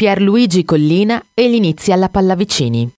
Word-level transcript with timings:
Pierluigi 0.00 0.64
Collina 0.64 1.22
e 1.34 1.50
gli 1.50 1.56
inizi 1.56 1.92
alla 1.92 2.08
Pallavicini. 2.08 2.90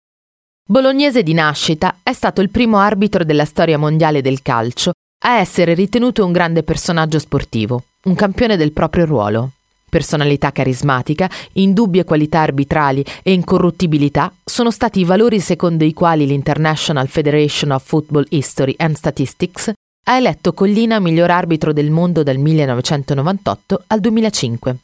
Bolognese 0.64 1.24
di 1.24 1.32
nascita, 1.32 1.96
è 2.00 2.12
stato 2.12 2.40
il 2.40 2.48
primo 2.48 2.78
arbitro 2.78 3.24
della 3.24 3.44
storia 3.44 3.76
mondiale 3.76 4.22
del 4.22 4.40
calcio 4.40 4.92
a 5.24 5.38
essere 5.38 5.74
ritenuto 5.74 6.24
un 6.24 6.30
grande 6.30 6.62
personaggio 6.62 7.18
sportivo, 7.18 7.86
un 8.04 8.14
campione 8.14 8.56
del 8.56 8.70
proprio 8.70 9.04
ruolo. 9.04 9.50
Personalità 9.90 10.52
carismatica, 10.52 11.28
indubbie 11.54 12.04
qualità 12.04 12.38
arbitrali 12.38 13.04
e 13.24 13.32
incorruttibilità 13.32 14.32
sono 14.44 14.70
stati 14.70 15.00
i 15.00 15.04
valori 15.04 15.40
secondo 15.40 15.82
i 15.82 15.92
quali 15.92 16.24
l'International 16.24 17.08
Federation 17.08 17.72
of 17.72 17.84
Football 17.84 18.26
History 18.28 18.76
and 18.78 18.94
Statistics 18.94 19.72
ha 20.04 20.16
eletto 20.16 20.52
Collina 20.52 21.00
miglior 21.00 21.32
arbitro 21.32 21.72
del 21.72 21.90
mondo 21.90 22.22
dal 22.22 22.38
1998 22.38 23.82
al 23.88 23.98
2005. 23.98 24.76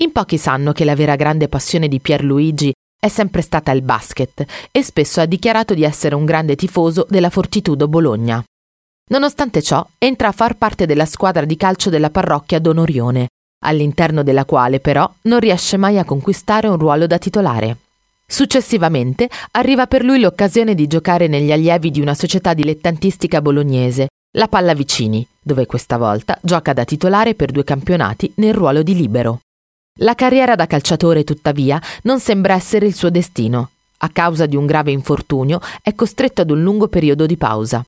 In 0.00 0.10
pochi 0.10 0.38
sanno 0.38 0.72
che 0.72 0.84
la 0.84 0.94
vera 0.94 1.16
grande 1.16 1.48
passione 1.48 1.86
di 1.86 2.00
Pierluigi 2.00 2.72
è 2.98 3.08
sempre 3.08 3.42
stata 3.42 3.72
il 3.72 3.82
basket 3.82 4.44
e 4.70 4.82
spesso 4.82 5.20
ha 5.20 5.26
dichiarato 5.26 5.74
di 5.74 5.84
essere 5.84 6.14
un 6.14 6.24
grande 6.24 6.56
tifoso 6.56 7.06
della 7.08 7.30
Fortitudo 7.30 7.88
Bologna. 7.88 8.42
Nonostante 9.10 9.60
ciò, 9.60 9.86
entra 9.98 10.28
a 10.28 10.32
far 10.32 10.56
parte 10.56 10.86
della 10.86 11.04
squadra 11.04 11.44
di 11.44 11.56
calcio 11.56 11.90
della 11.90 12.10
parrocchia 12.10 12.58
Don 12.58 12.78
Orione, 12.78 13.28
all'interno 13.64 14.22
della 14.22 14.46
quale 14.46 14.80
però 14.80 15.12
non 15.22 15.40
riesce 15.40 15.76
mai 15.76 15.98
a 15.98 16.04
conquistare 16.04 16.68
un 16.68 16.78
ruolo 16.78 17.06
da 17.06 17.18
titolare. 17.18 17.76
Successivamente 18.26 19.28
arriva 19.50 19.86
per 19.86 20.04
lui 20.04 20.20
l'occasione 20.20 20.74
di 20.74 20.86
giocare 20.86 21.26
negli 21.26 21.52
allievi 21.52 21.90
di 21.90 22.00
una 22.00 22.14
società 22.14 22.54
dilettantistica 22.54 23.42
bolognese, 23.42 24.06
la 24.36 24.48
Pallavicini, 24.48 25.26
dove 25.42 25.66
questa 25.66 25.98
volta 25.98 26.38
gioca 26.40 26.72
da 26.72 26.84
titolare 26.84 27.34
per 27.34 27.50
due 27.50 27.64
campionati 27.64 28.32
nel 28.36 28.54
ruolo 28.54 28.82
di 28.82 28.94
libero. 28.94 29.40
La 30.00 30.14
carriera 30.14 30.54
da 30.54 30.66
calciatore, 30.66 31.22
tuttavia, 31.22 31.80
non 32.04 32.18
sembra 32.18 32.54
essere 32.54 32.86
il 32.86 32.94
suo 32.94 33.10
destino. 33.10 33.70
A 33.98 34.08
causa 34.08 34.46
di 34.46 34.56
un 34.56 34.64
grave 34.64 34.90
infortunio 34.90 35.60
è 35.82 35.94
costretto 35.94 36.40
ad 36.40 36.50
un 36.50 36.62
lungo 36.62 36.88
periodo 36.88 37.26
di 37.26 37.36
pausa. 37.36 37.84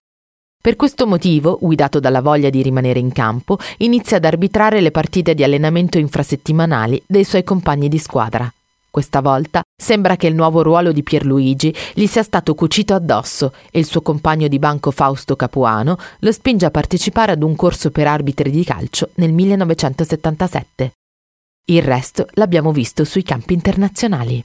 Per 0.60 0.76
questo 0.76 1.06
motivo, 1.06 1.58
guidato 1.60 2.00
dalla 2.00 2.20
voglia 2.20 2.50
di 2.50 2.62
rimanere 2.62 2.98
in 2.98 3.10
campo, 3.10 3.58
inizia 3.78 4.18
ad 4.18 4.26
arbitrare 4.26 4.80
le 4.80 4.90
partite 4.90 5.34
di 5.34 5.42
allenamento 5.44 5.98
infrasettimanali 5.98 7.02
dei 7.06 7.24
suoi 7.24 7.42
compagni 7.42 7.88
di 7.88 7.98
squadra. 7.98 8.52
Questa 8.90 9.20
volta 9.20 9.62
sembra 9.74 10.16
che 10.16 10.26
il 10.26 10.34
nuovo 10.34 10.62
ruolo 10.62 10.92
di 10.92 11.02
Pierluigi 11.02 11.74
gli 11.94 12.06
sia 12.06 12.22
stato 12.22 12.54
cucito 12.54 12.94
addosso 12.94 13.52
e 13.70 13.78
il 13.78 13.86
suo 13.86 14.02
compagno 14.02 14.46
di 14.46 14.58
banco 14.58 14.90
Fausto 14.90 15.36
Capuano 15.36 15.98
lo 16.18 16.32
spinge 16.32 16.66
a 16.66 16.70
partecipare 16.70 17.32
ad 17.32 17.42
un 17.42 17.56
corso 17.56 17.90
per 17.90 18.06
arbitri 18.06 18.50
di 18.50 18.62
calcio 18.62 19.08
nel 19.14 19.32
1977. 19.32 20.92
Il 21.66 21.80
resto 21.80 22.26
l'abbiamo 22.32 22.72
visto 22.72 23.04
sui 23.04 23.22
campi 23.22 23.54
internazionali. 23.54 24.44